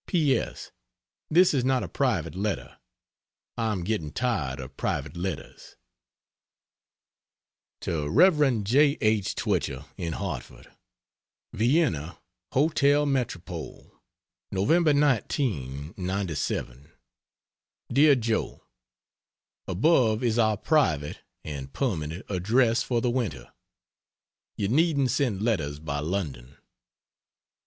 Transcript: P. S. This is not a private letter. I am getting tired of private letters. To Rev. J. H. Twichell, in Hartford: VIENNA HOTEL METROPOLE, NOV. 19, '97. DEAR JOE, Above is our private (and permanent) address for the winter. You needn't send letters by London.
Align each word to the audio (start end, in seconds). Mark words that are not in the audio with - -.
P. 0.07 0.35
S. 0.35 0.71
This 1.29 1.53
is 1.53 1.63
not 1.63 1.83
a 1.83 1.87
private 1.87 2.33
letter. 2.33 2.79
I 3.55 3.71
am 3.71 3.83
getting 3.83 4.11
tired 4.11 4.59
of 4.59 4.75
private 4.75 5.15
letters. 5.15 5.75
To 7.81 8.09
Rev. 8.09 8.63
J. 8.63 8.97
H. 8.99 9.35
Twichell, 9.35 9.85
in 9.97 10.13
Hartford: 10.13 10.71
VIENNA 11.53 12.17
HOTEL 12.51 13.05
METROPOLE, 13.05 13.93
NOV. 14.51 14.95
19, 14.95 15.93
'97. 15.95 16.91
DEAR 17.93 18.15
JOE, 18.15 18.63
Above 19.67 20.23
is 20.23 20.39
our 20.39 20.57
private 20.57 21.19
(and 21.43 21.71
permanent) 21.73 22.25
address 22.27 22.81
for 22.81 23.01
the 23.01 23.11
winter. 23.11 23.53
You 24.57 24.67
needn't 24.67 25.11
send 25.11 25.43
letters 25.43 25.77
by 25.79 25.99
London. 25.99 26.57